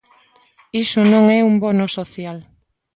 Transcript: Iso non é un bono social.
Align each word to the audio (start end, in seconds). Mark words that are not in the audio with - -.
Iso 0.83 1.01
non 1.11 1.23
é 1.37 1.39
un 1.49 1.55
bono 1.63 1.85
social. 1.97 2.37